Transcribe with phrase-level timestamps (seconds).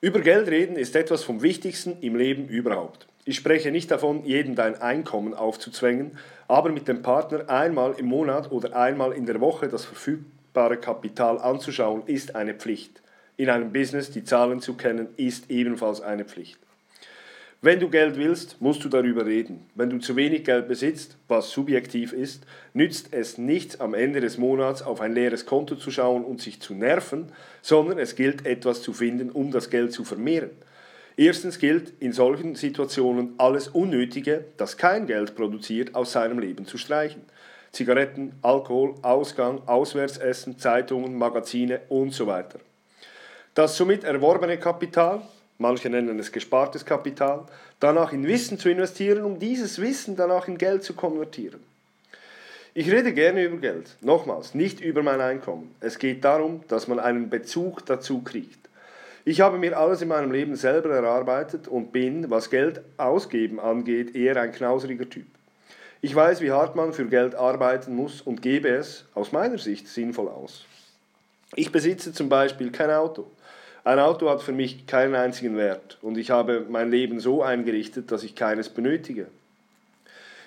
[0.00, 3.06] Über Geld reden ist etwas vom Wichtigsten im Leben überhaupt.
[3.24, 8.52] Ich spreche nicht davon, jedem dein Einkommen aufzuzwängen, aber mit dem Partner einmal im Monat
[8.52, 13.02] oder einmal in der Woche das verfügbare Kapital anzuschauen, ist eine Pflicht.
[13.36, 16.58] In einem Business die Zahlen zu kennen, ist ebenfalls eine Pflicht.
[17.62, 19.66] Wenn du Geld willst, musst du darüber reden.
[19.74, 22.44] Wenn du zu wenig Geld besitzt, was subjektiv ist,
[22.74, 26.60] nützt es nichts am Ende des Monats auf ein leeres Konto zu schauen und sich
[26.60, 27.32] zu nerven,
[27.62, 30.50] sondern es gilt etwas zu finden, um das Geld zu vermehren.
[31.16, 36.76] Erstens gilt in solchen Situationen alles Unnötige, das kein Geld produziert, aus seinem Leben zu
[36.76, 37.22] streichen.
[37.70, 42.58] Zigaretten, Alkohol, Ausgang, Auswärtsessen, Zeitungen, Magazine und so weiter.
[43.54, 45.22] Das somit erworbene Kapital
[45.58, 47.44] manche nennen es gespartes Kapital,
[47.80, 51.60] danach in Wissen zu investieren, um dieses Wissen danach in Geld zu konvertieren.
[52.76, 55.74] Ich rede gerne über Geld, nochmals, nicht über mein Einkommen.
[55.80, 58.58] Es geht darum, dass man einen Bezug dazu kriegt.
[59.24, 64.14] Ich habe mir alles in meinem Leben selber erarbeitet und bin, was Geld ausgeben angeht,
[64.14, 65.26] eher ein knauseriger Typ.
[66.02, 69.88] Ich weiß, wie hart man für Geld arbeiten muss und gebe es aus meiner Sicht
[69.88, 70.66] sinnvoll aus.
[71.54, 73.30] Ich besitze zum Beispiel kein Auto.
[73.86, 78.10] Ein Auto hat für mich keinen einzigen Wert und ich habe mein Leben so eingerichtet,
[78.10, 79.26] dass ich keines benötige.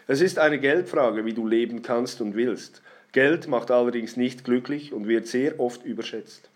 [0.07, 2.81] Es ist eine Geldfrage, wie du leben kannst und willst.
[3.11, 6.49] Geld macht allerdings nicht glücklich und wird sehr oft überschätzt.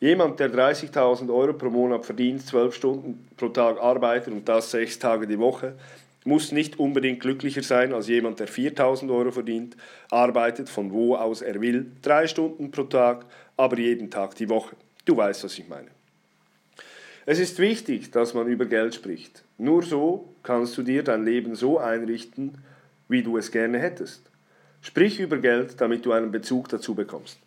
[0.00, 4.98] Jemand, der 30.000 Euro pro Monat verdient, 12 Stunden pro Tag arbeitet und das sechs
[4.98, 5.74] Tage die Woche,
[6.24, 9.76] muss nicht unbedingt glücklicher sein als jemand, der 4.000 Euro verdient,
[10.10, 13.26] arbeitet von wo aus er will, drei Stunden pro Tag,
[13.58, 14.74] aber jeden Tag die Woche.
[15.04, 15.88] Du weißt, was ich meine.
[17.26, 19.44] Es ist wichtig, dass man über Geld spricht.
[19.56, 22.58] Nur so kannst du dir dein Leben so einrichten,
[23.08, 24.30] wie du es gerne hättest.
[24.82, 27.38] Sprich über Geld, damit du einen Bezug dazu bekommst.